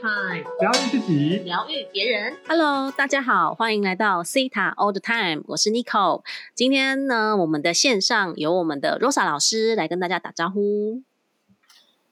[0.00, 2.36] Time，疗愈自己，疗愈别人。
[2.46, 6.22] Hello，大家好，欢迎来到 Cita All the Time，我是 Nico。
[6.54, 11.02] 今天呢，我们的线上有我们的 Rosa 老师来跟大家打招呼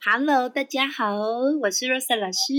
[0.05, 1.17] ，Hello，大家好，
[1.63, 2.53] 我是 Rosa 老师。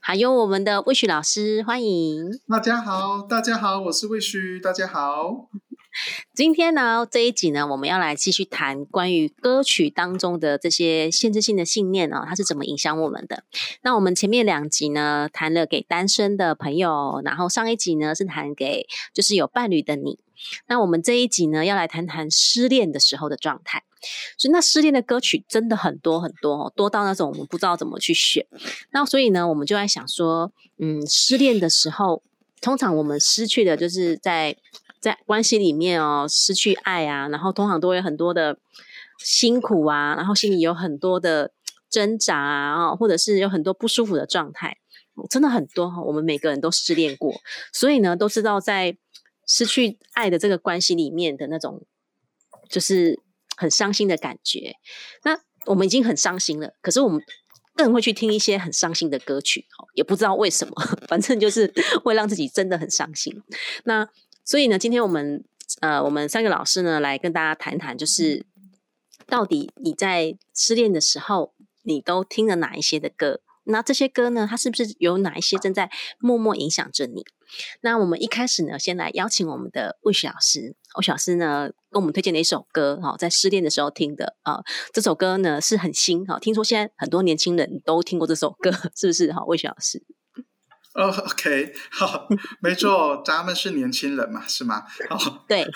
[0.00, 2.30] 还有我们的 Wish 老师，欢迎。
[2.48, 5.48] 大家好，大家好，我是魏旭，大家好。
[6.34, 13.44] 今天呢，这一集呢，我们要来继续谈关于歌曲当中的这些限制性的信念哦，它是怎么影响我们的。
[13.82, 20.18] 那我们前面两集呢，谈了给单身的朋友，然后上一集呢是谈给就是有伴侣的你。
[20.66, 23.84] 那我们这一集呢，要来谈谈失恋的时候的状态。
[24.36, 28.44] 所以，那失恋的歌曲真的很多很多哦，多到那种我们不知道怎么去选。
[28.90, 32.20] 那所以呢，我们就在想说，嗯，失恋的时候，
[32.60, 34.56] 通常我们失去的就是在
[35.02, 38.56] 在关系里面哦，失去爱啊，然后通常都会有很多的
[39.18, 41.52] 辛苦啊，然后心里有很多的
[41.90, 44.78] 挣扎啊，或者是有很多不舒服的状态，
[45.28, 46.00] 真的很多哈。
[46.00, 47.34] 我们每个人都失恋过，
[47.72, 48.96] 所以呢，都知道在
[49.44, 51.84] 失去爱的这个关系里面的那种，
[52.70, 53.18] 就是
[53.56, 54.76] 很伤心的感觉。
[55.24, 57.20] 那我们已经很伤心了，可是我们
[57.74, 60.74] 更会去听一些很伤心的歌曲，也不知道为什么，
[61.08, 61.72] 反正就是
[62.04, 63.42] 会让自己真的很伤心。
[63.84, 64.08] 那
[64.44, 65.44] 所以呢，今天我们
[65.80, 68.44] 呃，我们三个老师呢来跟大家谈谈，就是
[69.26, 73.40] 到底你在失恋的时候，你都听了哪一些的歌？
[73.64, 77.24] 那这些歌呢，它是不是有哪一些正在默默影响着你？
[77.82, 80.74] 那我们一开始呢，先来邀请我们的魏雪老师。
[80.96, 84.60] 魏雪老师呢，跟我们推荐了一首歌，哈，在失恋的时候听的啊、
[84.92, 89.32] 这首歌呢是很新，哈，听说现在很多年轻人都听过这首歌，是不是？
[89.32, 90.02] 哈，魏雪老师。
[90.94, 92.28] 哦、o k 好，
[92.60, 94.84] 没错，咱们是年轻人嘛，是吗？
[95.08, 95.66] 好， 对，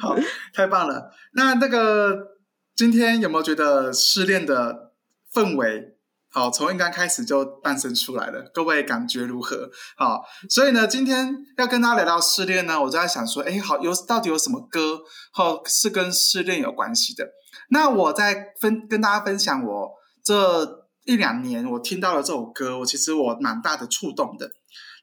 [0.00, 0.16] 好，
[0.54, 1.10] 太棒了。
[1.32, 2.36] 那那个
[2.74, 4.92] 今天有没有觉得失恋的
[5.32, 5.96] 氛围，
[6.30, 8.50] 好，从一刚开始就诞生出来了？
[8.54, 9.70] 各位感觉如何？
[9.96, 15.00] 好，所以呢，今天要跟大家聊到失恋呢，我就在想说，哎，好，有到底有什么歌，
[15.32, 17.28] 好是跟失恋有关系的？
[17.70, 19.90] 那我在分跟大家分享我
[20.22, 24.50] 这一两年我听到了这首歌，我其实我蛮大的触动的。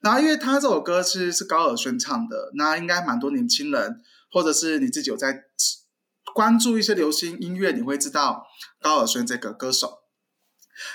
[0.02, 5.44] 然后因为他这首歌其实是高尔宣唱的，那应该蛮多年轻人或者是你自己有在
[6.34, 8.46] 关注一些流行音乐，你会知道
[8.80, 10.00] 高尔宣这个歌手。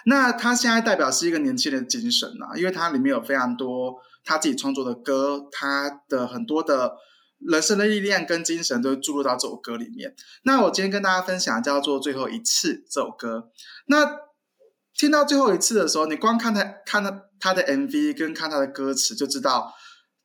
[0.06, 6.98] 那他现在代表是一个年轻人精神啊，因为它里面有非常多他自己创作的歌，他的很多的
[7.40, 10.14] 人生的历练跟精神都注入到这首歌里面。
[10.44, 13.50] 那我今天跟大家分享叫做《最后一次》这首歌。
[13.88, 14.29] 那
[15.00, 19.74] 听到最后一次的时候，你光看他看他他的 MV 跟看他的歌词，就知道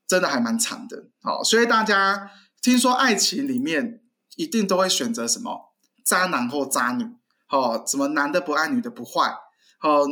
[0.08, 1.04] 真的还蛮长的。
[1.22, 2.28] 好，所以大家
[2.60, 4.00] 听说爱情里面
[4.34, 5.72] 一定都会选择什么
[6.04, 7.04] 渣男或渣女，
[7.50, 9.32] 哦，什么男的不爱女的不坏，
[9.80, 10.08] 哦，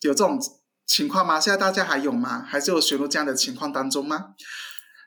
[0.00, 0.40] 有这种
[0.86, 1.38] 情况吗？
[1.38, 2.42] 现在大家还有吗？
[2.48, 4.28] 还是有陷入这样的情况当中吗？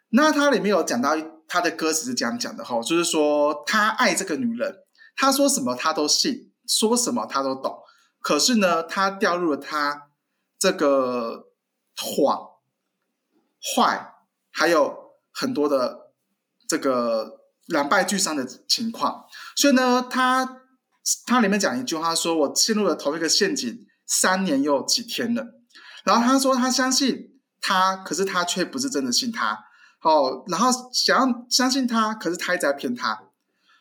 [0.09, 4.75] 那它里面有讲到他的歌词是这样讲的哈，就是说他爱这个女人，
[5.16, 7.79] 他说什么他都信，说什么他都懂。
[8.22, 10.09] 可是呢，他掉入了他
[10.59, 11.48] 这个
[11.98, 12.50] 谎、
[13.76, 14.14] 坏，
[14.52, 16.12] 还有很多的
[16.68, 19.26] 这个两败俱伤的情况。
[19.56, 20.62] 所以呢，他
[21.26, 25.44] 他里面讲一句话说：“我陷入了同一个陷阱三年又几天了。”
[26.06, 29.66] 然后他说他相信他，可是他却不是真的信他。
[30.02, 33.24] 哦，然后想要相信他，可是他一直在骗他，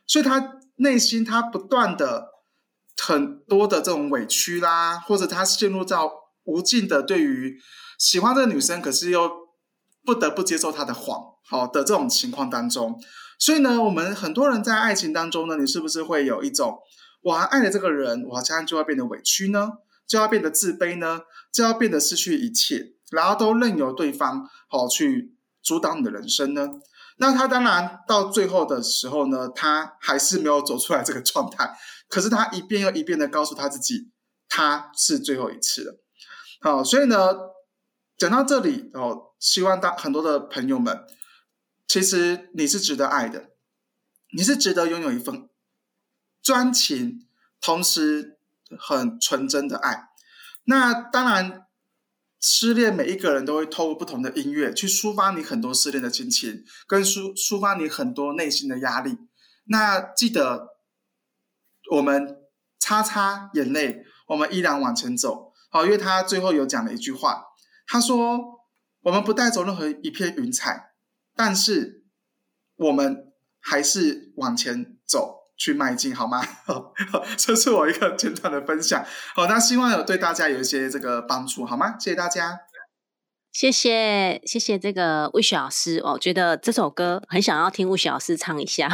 [0.07, 2.30] 所以他内心他不断的。
[3.03, 6.11] 很多的这种委屈啦，或者他陷入到
[6.45, 7.59] 无尽的对于
[7.99, 9.31] 喜欢这个女生，可是又
[10.05, 13.01] 不得不接受她的谎，好的这种情况当中。
[13.39, 16.79] 所以呢，我们很多人在爱情当中呢，你是不是会有一种，
[17.23, 19.71] 我还爱了这个人，我好像就要变得委屈呢，
[20.07, 21.23] 就要变得自卑呢，
[21.53, 26.69] 就要变得失去一切，然后都任由对方好去阻挡你的人生呢？
[27.21, 31.79] 那他当然到最后的时候呢，他还是没有走出来这个状态。
[32.09, 34.11] 可是他一遍又一遍的告诉他自己，
[34.49, 36.01] 他是最后一次了。
[36.63, 37.35] 好，所以呢，
[38.17, 41.05] 讲到这里哦，希望大很多的朋友们，
[41.87, 43.51] 其实你是值得爱的，
[44.35, 45.49] 你是值得拥有一份
[46.43, 47.27] 专情，
[47.61, 48.39] 同时
[48.79, 50.09] 很纯真的爱。
[50.65, 51.67] 那当然，
[52.41, 59.19] 失恋每一个人都会透过不同的音乐去抒发你很多失恋的心情，跟抒抒发你很多内心的压力。
[59.65, 60.69] 那记得，
[61.93, 62.39] 我们
[62.79, 65.53] 擦擦眼泪，我们依然往前走。
[65.71, 67.45] 好，因为他最后有讲了一句话，
[67.87, 68.65] 他说
[69.03, 70.95] ：“我们不带走任何一片云彩，
[71.37, 72.05] 但是
[72.77, 76.43] 我们还是往前走，去迈进，好吗？
[77.37, 79.05] 这是我一个简短的分享。
[79.37, 81.97] 好，那希望有对大家有一些这个帮助，好吗？
[82.01, 82.61] 谢谢大家。
[83.53, 88.89] 谢谢谢谢这个魏雪老师，我觉得这首歌很想要听魏雪老师唱一下。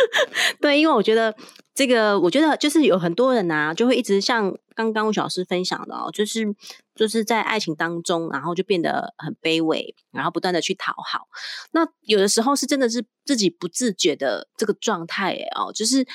[0.60, 1.34] 对，因为我觉得
[1.74, 6.54] 这个，我觉得就是有很多人啊，就会一直像刚刚魏雪老师分享的哦，就是
[6.94, 11.28] 就是在爱情当中，然后就变得很卑微，然后不断的去讨好。
[11.72, 16.06] 那有的时候是真的是自己不自觉的这个状态哦，就是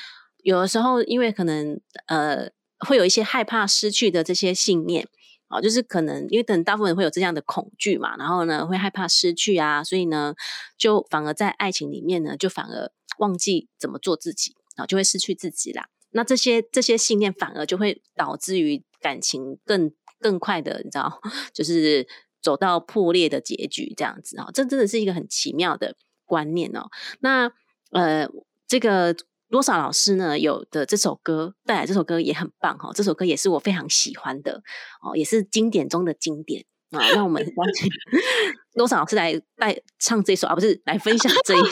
[0.42, 2.48] 有的时候因为可能呃
[2.86, 5.08] 会有一些害怕失去的这些信念。
[5.48, 10.34] 啊，就是可能因为等大部分人会有这样的恐惧嘛，然后呢会害怕失去啊，所以呢
[10.76, 15.88] 就反而在爱情里面呢就反而忘记怎么做自己啊，就会失去自己啦。
[16.12, 21.20] 那这些这些信念反而就会导致于感情更更快的，你知道，
[21.52, 22.08] 就是
[22.40, 24.48] 走到破裂的结局这样子啊。
[24.54, 25.94] 这真的是一个很奇妙的
[26.24, 26.88] 观念哦。
[27.20, 27.52] 那
[27.90, 28.26] 呃，
[28.66, 29.14] 这个。
[29.50, 34.62] 罗莎老师呢，有的这首歌带来这首歌也很棒哈，这首歌也是我非常喜欢的
[35.00, 37.10] 哦，也是经典中的经典啊。
[37.10, 37.90] 让我们邀请
[38.74, 41.64] 罗莎老师来带唱这首啊，不是来分享这一首。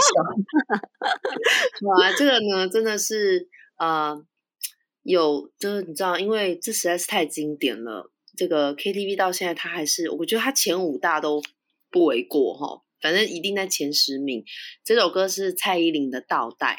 [1.88, 3.48] 哇，这个呢真的是
[3.78, 4.16] 呃，
[5.02, 8.10] 有就是你知道，因为这实在是太经典了。
[8.36, 11.42] 这个 KTV 到现在，它还是我觉得它前五大都
[11.90, 14.44] 不为过哈，反正一定在前十名。
[14.84, 16.74] 这首歌是蔡依林的《倒带》。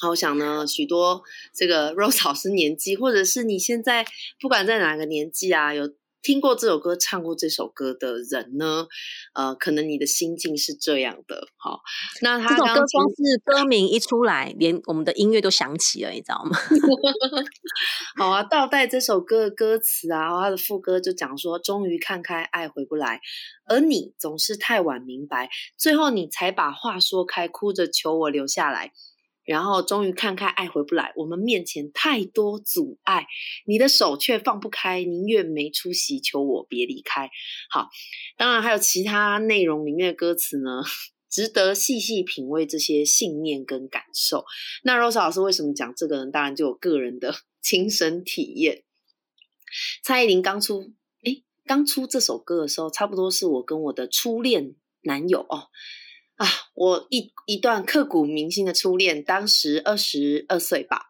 [0.00, 1.22] 好，我想呢，许多
[1.54, 4.04] 这个 Rose 老师年纪，或者是你现在
[4.40, 5.88] 不管在哪个年纪啊，有
[6.22, 8.86] 听过这首歌、唱过这首歌的人呢，
[9.34, 11.46] 呃，可能你的心境是这样的。
[11.56, 11.80] 好，
[12.20, 16.58] 那他这首歌光是歌名一出来，连我们的音乐都响起了，你知道吗？
[18.18, 23.20] 好啊，倒带这首歌的歌词啊，他的副歌就讲说：终于看开，爱回不来，
[23.68, 28.92] 而你总是太晚明白，最后你才把话说开，哭着求我留下来。
[29.46, 31.12] 然后终于看开，爱回不来。
[31.16, 33.26] 我们面前太多阻碍，
[33.64, 37.30] 你的手却放不开，宁愿没出息，求我别离开。
[37.70, 37.88] 好，
[38.36, 40.82] 当然还有其他内容里面的歌词呢，
[41.30, 44.44] 值得细细品味这些信念跟感受。
[44.82, 46.30] 那 Rose 老师为什么讲这个呢？
[46.30, 48.82] 当然就有个人的 亲身体验。
[50.02, 55.68] 蔡依林刚出，哎，刚出这首歌的时候，差不多是我跟我的初恋男友哦。
[56.36, 61.06] 啊，我一一段刻骨铭心的初恋，当时二十二岁吧，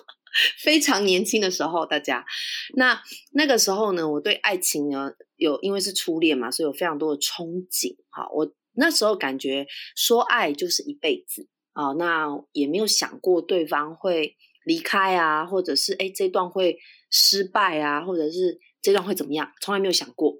[0.62, 2.26] 非常年轻的时候，大家。
[2.74, 3.02] 那
[3.32, 7.96] 那个时候呢，我对爱情呢有，因为是初恋嘛，所以有非常多的憧憬。
[8.10, 14.36] 哈，我那时候感觉说爱就是一辈子啊，那也没有想过对方会
[14.66, 16.78] 离开啊，或者是哎这段会
[17.10, 20.34] 失败啊，或者是这段会怎么样，从来没有想过。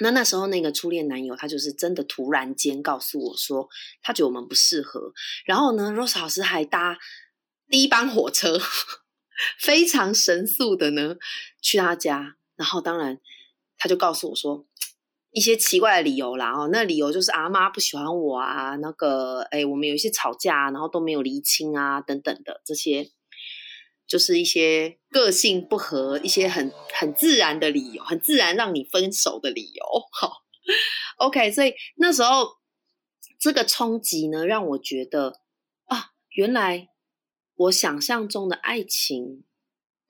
[0.00, 3.68] 那那时候那个初恋男友，他就是真的突然间告诉我说，
[4.00, 5.12] 他觉得我们不适合。
[5.44, 6.98] 然后呢，Rose 老师还搭
[7.68, 8.58] 第一班火车，
[9.60, 11.16] 非常神速的呢
[11.60, 12.36] 去他家。
[12.56, 13.20] 然后当然，
[13.76, 14.66] 他就告诉我说
[15.30, 16.52] 一些奇怪的理由啦。
[16.52, 23.10] 哦，那理由就是阿妈不喜欢我啊，那个哎，我们有一些吵架，然后都没有厘清啊，等等的这些。
[24.12, 29.84] 就是一些个性不合，一些很很自然的理由，很自然让你分手的理由。
[30.12, 30.42] 好
[31.16, 32.58] ，OK，所以那时候
[33.40, 35.40] 这个冲击呢，让我觉得
[35.84, 36.90] 啊，原来
[37.54, 39.44] 我想象中的爱情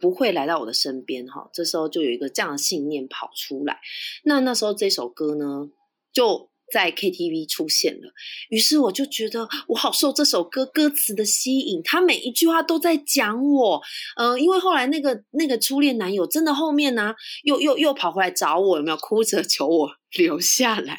[0.00, 1.24] 不会来到我的身边。
[1.28, 3.78] 哈，这时候就有一个这样的信念跑出来。
[4.24, 5.70] 那那时候这首歌呢，
[6.12, 6.50] 就。
[6.72, 8.10] 在 KTV 出现了，
[8.48, 13.82] 于是我就觉得我好受这首歌歌词的吸引，他每一句话都在讲我，
[14.16, 20.98] 嗯，因为后来那个那个初恋男友真的后面呢，又又又跑回来找我，有没有哭着求我留下来？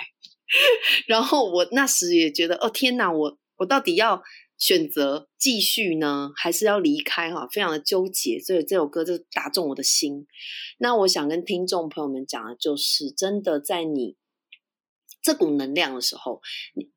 [1.07, 4.21] 然后我那时也觉得，哦天哪，我我到底要
[4.59, 7.33] 选择继续呢，还是要离开？
[7.33, 10.27] 哈，非常的纠结，所以这首歌就打中我的心。
[10.77, 14.17] 那我想跟听众朋友们讲的就是，真的在你。
[15.23, 16.41] 这股能量的时候，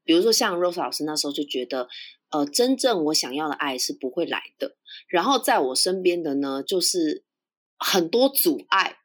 [0.05, 1.89] 比如说像 Rose 老师那时候就觉得，
[2.31, 4.77] 呃，真正我想要的爱是不会来的。
[5.09, 7.25] 然后在我身边的呢，就是
[7.79, 8.97] 很多阻碍。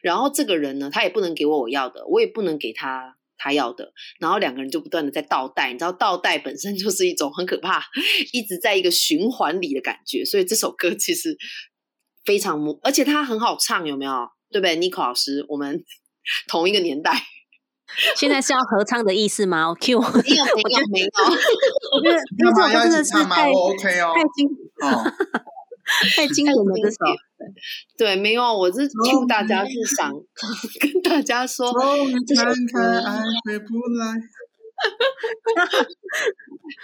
[0.00, 3.92] 然后这个人呢，他也不能给我我要的，我也不能给他他要的。
[4.20, 7.84] 然后两个人就不断的在倒带，你知道倒带本身就是一种很可怕，
[8.32, 10.24] 一直在一个循环里的感觉。
[10.24, 11.36] 所以这首歌其实
[12.24, 14.28] 非常，而且它很好唱，有没有？
[14.50, 15.84] 对不对？Nico 老师，我们
[16.46, 17.24] 同一个年代。
[18.16, 21.08] 现在是要合唱的意思吗？Q，没有没有没有，
[21.96, 23.52] 我觉得 这首歌真的是太太
[24.34, 24.48] 惊
[24.82, 25.12] 哦，
[26.16, 26.96] 太惊人了这首。
[27.96, 30.12] 对，没有，我是 Q 大家是想
[30.80, 31.72] 跟大家说，
[32.26, 33.02] 这首歌。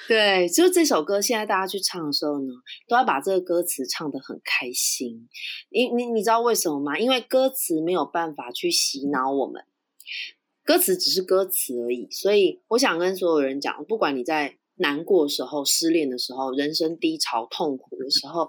[0.09, 2.47] 对，就这首歌，现在大家去唱的时候呢，
[2.89, 5.29] 都要把这个歌词唱得很开心。
[5.71, 6.99] 你你你知道为什么吗？
[6.99, 9.63] 因为歌词没有办法去洗脑我们，
[10.65, 12.09] 歌词只是歌词而已。
[12.11, 18.49] 所以我想跟所有人讲，不管你在难过时候、失恋的时候、人生低潮、痛苦的时候，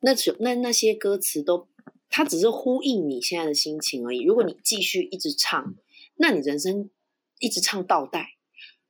[0.00, 1.68] 那首那那些歌词都，
[2.10, 4.22] 它只是呼应你现在的心情而已。
[4.24, 5.74] 如果你继续一直唱，
[6.16, 6.90] 那你人生
[7.38, 8.30] 一直唱倒带。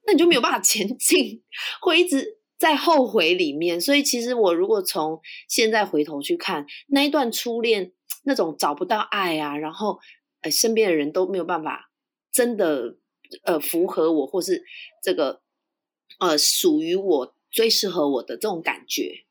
[0.05, 1.45] 那你就没有办法 前进，
[1.81, 3.81] 会一直在后悔里面。
[3.81, 7.93] 所以，其实我如果从现在回头去看那一段初恋，
[8.25, 10.01] 那种找不到爱啊，然后
[10.41, 11.92] 呃身边的人都没有办法
[12.33, 12.97] 真的
[13.45, 14.65] 呃符合我，或是
[15.03, 15.43] 这个
[16.19, 19.27] 呃属于我最适合我的这种感觉，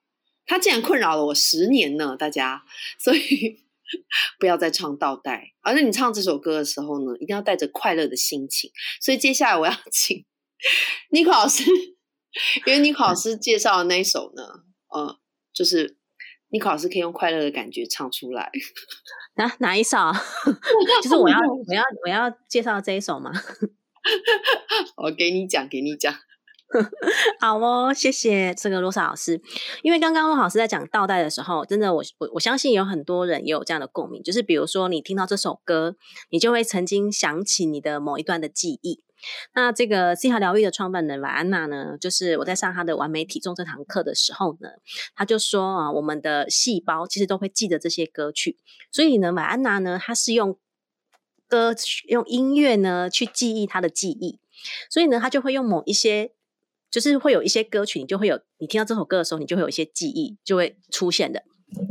[0.46, 2.64] 它竟然困扰了我十年呢，大家。
[3.00, 3.66] 所以
[4.40, 8.72] 不要再唱倒带，而且你唱这首歌的时候呢，一定要带着快乐的心情。
[9.02, 10.26] 所以接下来我要 请。
[11.10, 11.64] 尼克老师，
[12.66, 14.44] 因为尼克老师介绍的那一首呢，
[14.90, 15.20] 呃，
[15.52, 15.98] 就是
[16.50, 18.52] 尼克老师可以用快乐的感觉唱出来。
[19.36, 19.98] 哪哪一首？
[21.02, 23.32] 就是我要我要我要介绍这一首吗？
[24.98, 26.14] 我给你讲，给你讲。
[27.42, 29.42] 好哦，谢谢这个罗莎老师。
[29.82, 35.96] 因为刚刚罗老师在讲倒带的时候，真的我我我相信有很多人也有这样的共鸣，就是比如说你听到这首歌，
[36.30, 39.04] 你就会曾经想起你的某一段的记忆。
[39.54, 44.70] 那这个西塔疗愈的创办人瓦安娜呢，就是我在上她的完美体重这堂课的时候呢，
[45.16, 48.58] 她就说啊，我们的细胞其实都会记得这些歌曲，
[48.92, 50.58] 所以呢，瓦安娜呢，她是用
[51.48, 54.40] 歌曲、用音乐呢去记忆她的记忆，
[54.90, 56.32] 所以呢，她就会用某一些，
[56.90, 61.44] 就是会有一些歌曲，你就会有你听到这首歌的时候，你就会有一些记忆就会出现的。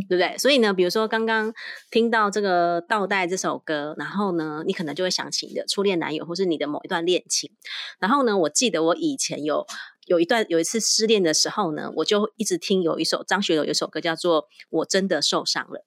[0.09, 0.37] 对不对？
[0.39, 1.53] 所以呢，比如说刚刚
[1.91, 7.51] 听到这个倒带这首歌，然后呢，你可能就会想起你的初恋男友，或是你的某一段恋情。
[7.99, 9.67] 然后呢，我记得我以前有
[10.07, 15.79] 有一段有一次失恋的时候呢，我就一直听有一首张学友有一首歌叫做《我真的受伤了》。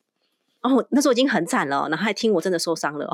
[0.62, 3.12] 哦，那时候已经很惨了，然后还听我真的受伤了，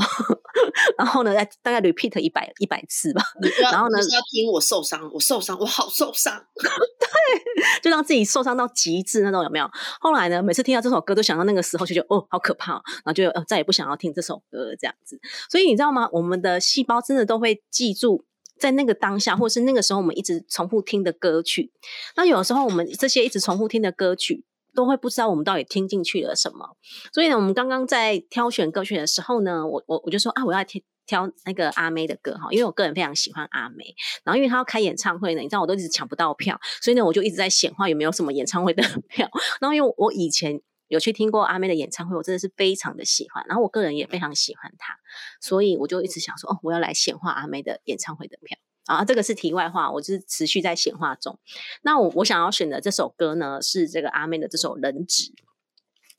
[0.99, 3.23] 然后呢，大概 repeat 一百一百次吧。
[3.71, 9.69] 然后呢，是要听我受伤，我受伤，我好受伤， 对，就让自己受伤到极致那种，有没有？
[10.01, 15.17] 后来呢，每次听到这首歌，都想到那个时候，就觉得哦，好可怕，然后就呃再也不想要听这首歌这样子。
[15.49, 16.09] 所以你知道吗？
[16.11, 18.25] 我们的细胞真的都会记住
[18.59, 21.71] 在那个当下，或是那个时候我们一直重复听的歌曲。
[22.17, 24.43] 那有时候我们这些一直重复听的歌曲。
[24.75, 26.77] 都会不知道我们到底听进去了什么，
[27.13, 39.27] 所以呢，我们刚刚在挑选歌曲的时候呢，我我我就说啊，我要挑挑那个阿妹的歌哈，因为我个人非常喜欢阿妹，然后因为她要开演唱会呢，你知道我都一直抢不到票，所以呢，我就一直在显化有没有什么演唱会的 票。
[39.59, 44.93] 然后因为我以前有去听过阿妹的演唱会，我真的是非常的喜欢，然后我个人也非常喜欢她，
[45.41, 48.57] 所以我就一直想说，哦，我要来显化阿妹的演唱会的票。
[48.89, 51.37] 啊，这个是题外话，我就是持续在显化中。
[51.83, 55.25] 那我我想要选的这首歌呢，是这个阿妹的这首《人质》。《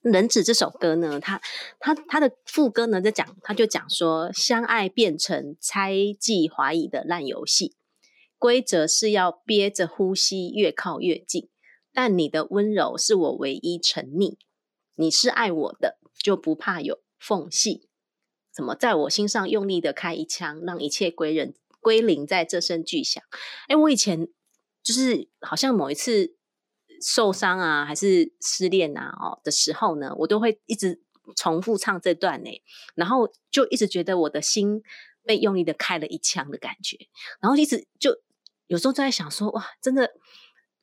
[0.03, 1.41] 人质》这首歌呢，它
[1.81, 7.75] 它它的副歌呢在讲，他就讲说，相爱变成猜忌怀疑的烂游戏，
[8.39, 11.49] 规则是要憋着呼吸越靠越近，
[11.93, 14.37] 但你的温柔是我唯一沉溺。
[14.95, 17.89] 你是爱我的，就不怕有缝隙。
[18.55, 21.55] 怎么在我心上用力的开一枪，让一切归人。
[21.81, 23.23] 归零在这声巨响。
[23.69, 24.29] 哎，我以前
[24.83, 26.37] 就是好像某一次
[27.03, 31.01] 受伤啊，还是失恋啊哦的时候呢，我都会一直
[31.37, 32.51] 重复唱这段呢，
[32.95, 34.83] 然后就一直觉得我的心
[35.25, 36.97] 被用力的开了一枪的感觉，
[37.41, 38.21] 然后一直就
[38.67, 40.11] 有时候就在想说，哇，真的，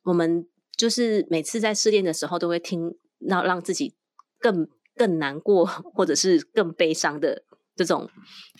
[0.02, 3.94] 我们就是每次在失恋的时候都会听，让让自己
[4.38, 7.44] 更更难过，或者是更悲伤的。
[7.78, 8.10] 这种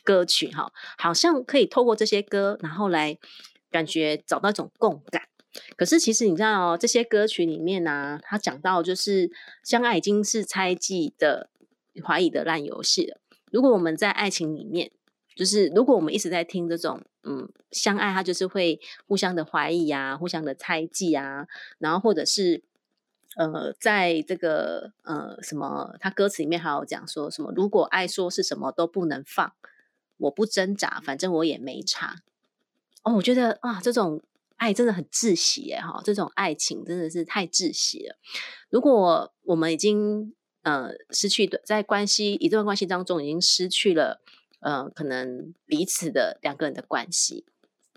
[0.05, 3.19] 歌曲哈，好像可以透过这些歌，然后来
[3.71, 5.25] 感觉找到一种共感。
[5.77, 9.29] 可是其实你知道哦，这些歌曲里面呢，他讲到就是
[9.65, 11.51] 相爱已经是猜忌的、
[12.05, 13.21] 怀疑的烂游戏了。
[13.51, 14.93] 如果我们在爱情里面，
[15.35, 21.47] 就是如果我们一直在听这种嗯相爱，他就是会互相的怀疑啊，互相的猜忌啊，
[21.79, 22.63] 然后或者是。
[23.37, 27.53] 呃，在这个呃什么，他歌词里面还有讲说什么？
[27.55, 29.53] 如果爱说是什么都不能放，
[30.17, 32.23] 我不挣扎，反正我也没差。
[33.05, 34.21] 哦，我觉得啊，这种
[34.57, 35.81] 爱真的很窒息耶！
[35.81, 38.17] 哈，这种爱情真的是太窒息了。
[38.71, 44.21] 如果我们已经呃失去，在关系一段关系当中已经失去了
[44.61, 47.47] 呃可能彼此的两个人的关系。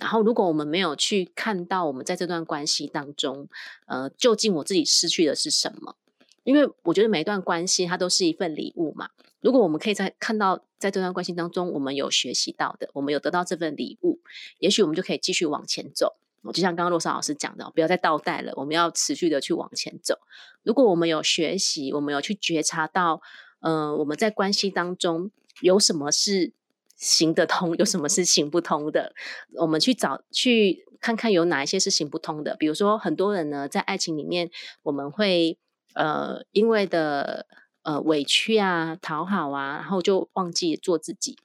[0.02, 3.48] 然后，如果我们没有去看到我们在这段关系当中，
[3.86, 5.96] 呃，究竟我自己失去的是什么？
[6.44, 9.12] 因为我觉得每一段关系它都是一份礼物嘛。
[9.42, 14.20] 如果我们可以在看到在这段关系当中，我们有学习到的，我们有得到这份礼物，
[14.58, 16.16] 也许我们就可以继续往前走。
[16.42, 20.18] 我就像刚刚洛莎老师讲的，不要再倒带了，我们要持续的去往前走。
[20.64, 23.22] 如果我们有学习，我们有去觉察到，
[23.60, 25.30] 呃，我们在关系当中
[25.62, 26.54] 有什么是
[27.02, 29.14] 行得通，有什么是行不通的，
[29.60, 32.56] 我们去找去看看有哪一些是行不通的。
[32.56, 34.52] 比如说，很多人呢在爱情里面，
[34.84, 35.58] 我们会
[35.96, 37.48] 呃因为的
[37.82, 41.38] 呃委屈啊、讨好啊，然后就忘记做自己。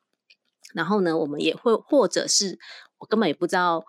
[0.74, 2.58] 然后呢，我们也会或者是
[2.98, 3.84] 我根本也不知道。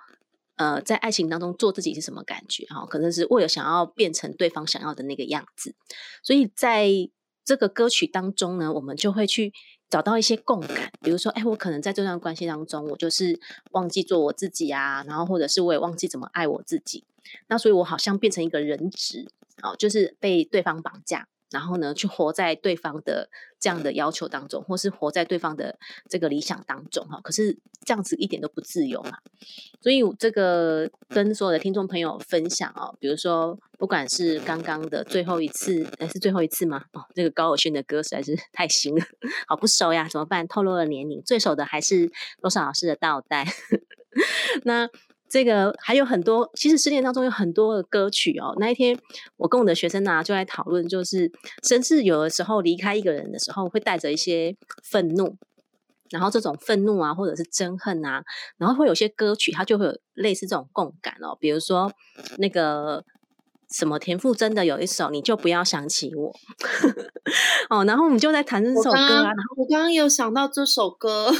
[0.59, 2.65] 呃，在爱情当中做自己是什么感觉？
[2.65, 5.75] 哈，可能是为了想要变成对方想要的那个样子，
[6.23, 6.89] 所以在
[7.45, 9.53] 这个歌曲当中呢，我们就会去
[9.89, 10.91] 找到一些共感。
[11.01, 13.39] 比如说，哎，我可能在这段关系当中，我就是
[13.71, 17.03] 忘记做我自己啊，然后或者是我也忘记怎么爱我自己，
[17.47, 19.27] 那所以我好像变成一个人质，
[19.61, 21.27] 哦，就是被对方绑架。
[21.51, 25.77] 然后呢，去活在对方的这样的要求当中，或是活在对方的
[26.09, 27.19] 这个理想当中哈。
[27.23, 29.19] 可是这样子一点都不自由嘛。
[29.81, 36.83] 所以这个跟所有的听众朋友分享哦，比如说不管是刚刚的最后一次，哎，是最后一次吗？
[36.93, 39.05] 哦，这个高尔宣的歌实在是 太新了，
[39.47, 40.47] 好不熟呀，怎么办？
[40.47, 42.11] 透露了年龄，最熟的还是
[42.41, 43.45] 罗少老师的倒带。
[44.63, 44.89] 那。
[45.29, 48.55] 这个还有很多，其实失恋当中有很多的歌曲哦。
[48.59, 48.97] 那一天，
[49.35, 51.29] 我跟我的学生呢就在讨论，就是
[51.67, 55.35] 甚至有的时候离开一个人的时候，会带着一些愤怒，
[56.09, 58.23] 然后这种愤怒啊，或者是憎恨啊，
[58.57, 61.37] 然后会有些歌曲，它就会有类似这种共感哦。
[61.39, 61.91] 比如说
[62.37, 63.03] 那个
[63.69, 66.33] 什么田馥甄的有一首，你就不要想起我
[67.69, 67.83] 哦。
[67.83, 69.31] 然后我们就在谈这首歌啊。
[69.57, 71.33] 我刚刚有想到这首歌。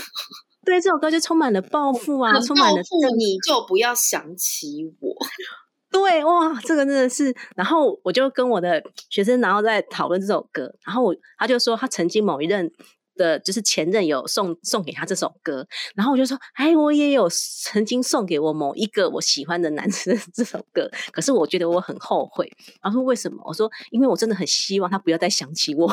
[0.68, 2.82] 对这首歌就充满了抱负啊，充满了
[3.18, 5.16] 你就不要想起我。
[5.90, 7.34] 对哇，这个真的是。
[7.56, 10.76] 然后我就跟我的学生，然后在讨论这首歌。
[10.86, 12.70] 然后我他就说，他曾经某一任
[13.16, 15.66] 的，就是前任有送送给他这首歌。
[15.96, 20.92] 然后我就说，哎，我也有曾经送给我某一个我喜欢的男生 这首歌。
[21.14, 22.52] 可是我觉得我很后悔。
[22.82, 23.42] 然后说为什么？
[23.46, 25.88] 我说，因为我真的很希望他不要再想起我。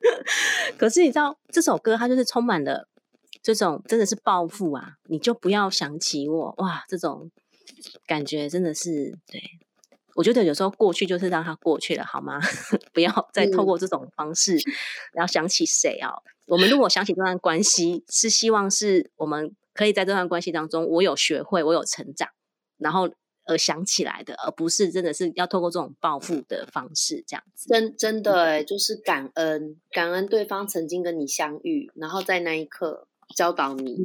[0.78, 2.88] 可是你知道，这首歌它就是充满了。
[3.42, 4.94] 这种真的是报复啊！
[5.04, 6.84] 你就不要想起我哇！
[6.88, 7.30] 这种
[8.06, 9.40] 感觉真的是对
[10.14, 12.40] 我觉得有时候过去就是让它过去了，好吗？
[12.92, 14.56] 不要再透过这种方式，
[15.14, 16.10] 然后想起谁啊？
[16.46, 22.28] 我们如果想起这段关系，是希望是我们可以在这段关系当中，我有学会，我有成长，
[22.78, 23.08] 然后
[23.44, 27.68] 而想起来的，而不是真的是要透过这种报复的方式这样子。
[27.68, 33.06] 真真的哎，就是感恩，感恩对方曾经跟你相遇，然后在那一刻。
[33.36, 33.96] 教导你，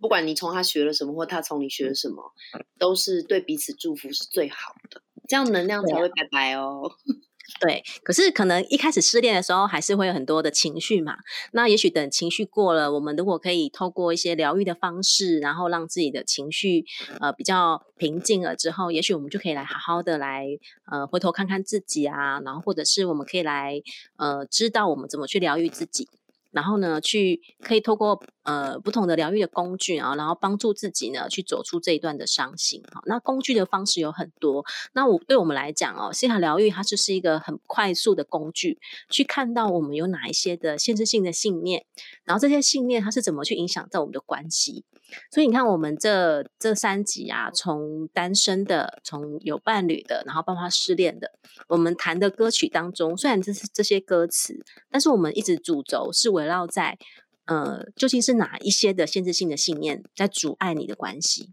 [0.00, 2.32] 不管你从他学了什么，或他从你学了什么，
[2.78, 6.90] 都是对彼此祝福是最好的，这样能量才会拜拜哦。
[7.60, 11.18] 对，可是可能一开始失恋的时候，还是会有很多的情绪嘛。
[11.52, 16.86] 那也许等情绪过了，我们如果可以透过一些疗愈的方式，然后让自己的情绪
[17.20, 20.46] 呃比较平静了之后，也许我们就可以来好好的来
[20.90, 23.82] 呃回头看看自己啊，然后或者是我们可以来
[24.16, 26.08] 呃知道我们怎么去疗愈自己。
[26.54, 32.80] 然后呢，去可以透过呃不同的疗愈的工具啊，然后帮助自己呢去走出这一段的伤心。
[32.92, 34.64] 啊，那工具的方式有很多。
[34.92, 38.78] 那我对我们来讲哦，心塔疗愈它就是一个很快速的工具，
[39.10, 41.84] 去看到我们有哪一些的限制性的信念，
[42.22, 44.84] 然后这些信念它是怎么去影响到我们的关系。
[45.30, 51.32] 所以你看，我们这这三集啊，从单身的，从有伴侣的，然后包括失恋的，
[51.68, 56.98] 我们谈的歌曲当中，虽然这是这些歌词，但是我们一直主轴是围绕在，
[57.46, 61.50] 呃，究竟是哪一些的限制性的信念在阻碍你的关系，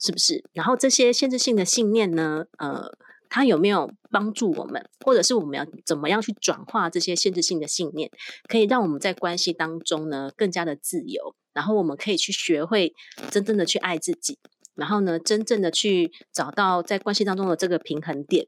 [0.00, 0.44] 是不是？
[0.52, 2.96] 然后这些限制性的信念呢，呃，
[3.28, 8.10] 它有没有帮助我们，或者是我们要怎么样去转化这些限制性的信念，
[8.48, 11.34] 可以让我们在关系当中呢更加的自由？
[11.52, 12.94] 然后我们可以去学会
[13.30, 14.38] 真正的去爱自己，
[14.74, 18.46] 然后呢，真正的去找到在关系当中的这个平衡点，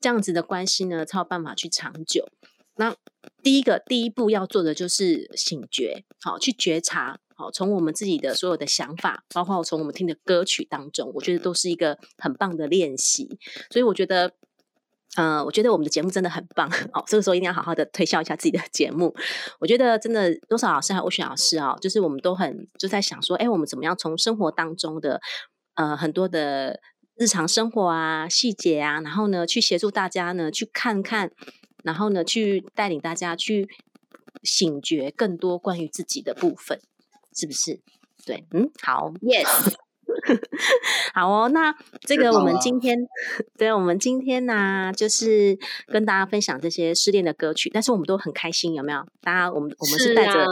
[0.00, 2.28] 这样子的关系呢才有办法去长久。
[2.76, 2.94] 那
[3.42, 13.38] 第一个第一步要做的就是醒觉，好去觉察，好从我们自己的所有的想法，包括从我们听的歌曲当中，我觉得都是一个很棒的练习。
[13.70, 14.32] 所以我觉得。
[15.16, 17.02] 嗯，我觉得我们的节目真的很棒哦。
[17.06, 19.14] 这个时候一定要好好的推销一下自己的节目。
[19.60, 25.20] 我觉得真的，多少老师还有欧雪老师啊，就是我们都很就在想说，哎，我们怎么样从生活当中的
[25.74, 26.80] 呃很多的
[27.16, 31.30] 日常生活啊、细节啊，然后呢，去协助大家呢去看看，
[31.84, 33.68] 然后呢去带领大家去
[34.42, 36.80] 醒觉更多关于自己的部分，
[37.32, 37.80] 是不是？
[38.26, 39.74] 对，嗯，好，Yes。
[41.12, 42.98] 好哦，那这个我们今天，
[43.56, 49.06] 对，我们今天呢，就是跟大家分享这些失恋的歌曲，但是我们都很开心，有没有？
[49.22, 50.46] 大家，我们我们是带着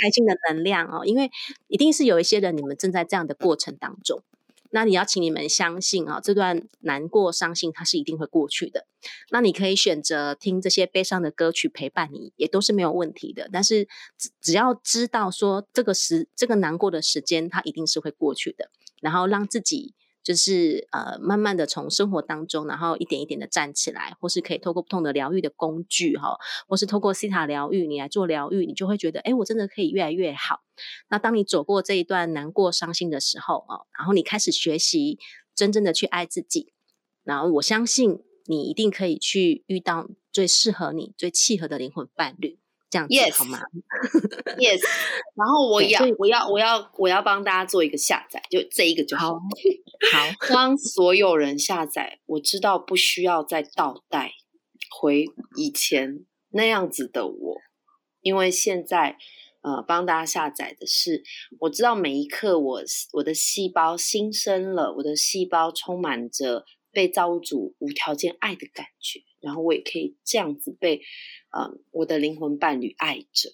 [0.00, 1.30] 开心的能量哦，因为
[1.68, 4.22] 一定是有一些人，你们正在这样的过程当中，
[4.70, 8.86] 那你要请你们相信啊，这段难过、伤心它是一定会过去的。
[9.30, 13.48] 那你可以选择听这些悲伤的歌曲陪伴你，也都是没有问题的。
[13.52, 13.86] 但是
[14.18, 19.94] 只只要知道说这个时这个难过的时间，它一定是会过去的，然后让自己。
[20.20, 30.60] 就是呃，慢慢的从生活当中，然后一点一点的站起来，或是可以透过不同的疗愈的工具哈，或是透过西塔疗愈，你来做疗愈，你就会觉得，哎，我真的可以越来越好。
[31.08, 35.18] 那当你走过这一段难过、伤心的时候哦，然后你开始学习
[35.54, 36.74] 真正的去爱自己，
[37.24, 42.57] 然后我相信你一定可以去遇到最适合你、最契合的灵魂伴侣。
[42.90, 43.60] 这样子好吗
[44.56, 44.80] ？Yes，
[45.36, 49.34] 然后我要我要我要我要帮大家做一个下载，就这一个就好。
[49.34, 49.38] 好，
[50.48, 54.32] 当所有人下载，我知道不需要再倒带
[54.98, 57.56] 回以前那样子的我，
[58.22, 59.18] 因为现在
[59.60, 61.22] 呃帮大家下载的是，
[61.60, 69.20] 我知道每一刻我我的细胞新生了，我的细胞充满着被造物主无条件爱的感觉。
[69.40, 71.02] 然后我也可以这样子被，
[71.56, 73.50] 嗯，我的灵魂伴侣爱着，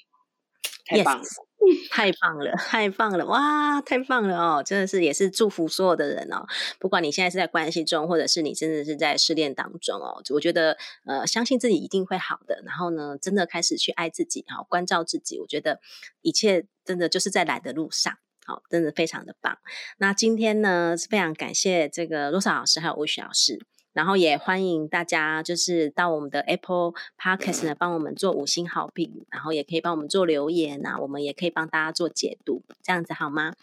[0.87, 1.25] 太棒了，
[1.90, 4.62] 太棒了，太棒了，哇，太棒了哦！
[4.62, 6.47] 真的是也是祝福所有的人哦，
[6.79, 12.62] 不管你现在是在关系中，或者是你真的是在失恋当中哦，我觉得呃，相信自己一定会好的。
[12.66, 15.81] 然后呢，真的开始去爱自己，好关照自己，我觉得
[16.20, 19.57] 一切真的就是在来的路上，好，真的非常的棒。
[19.97, 23.64] 那今天呢，是非常感谢这个罗莎老师还有吴雪老师。
[23.94, 33.54] 然后也欢迎大家，就是到我们的 Apple Podcast 呢，帮我们做五星好评，然后也可以帮我们做留言啊，我们也可以帮大家做解读，这样子好吗？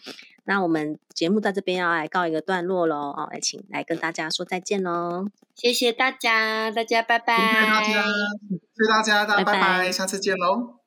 [0.44, 8.02] 那我们节目到这边要来告一个段落喽，哦，来请来跟大家说再见喽，谢谢大家，大家拜拜，谢谢大家，
[8.48, 10.81] 谢谢大家，大家拜拜，下次见喽。